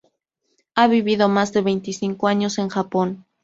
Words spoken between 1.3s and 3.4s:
de veinticinco años en Japón.